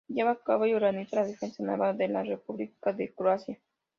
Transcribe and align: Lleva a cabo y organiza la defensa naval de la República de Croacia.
Lleva 0.07 0.31
a 0.31 0.35
cabo 0.41 0.65
y 0.65 0.73
organiza 0.73 1.17
la 1.17 1.27
defensa 1.27 1.61
naval 1.61 1.95
de 1.95 2.07
la 2.07 2.23
República 2.23 2.91
de 2.91 3.13
Croacia. 3.13 3.59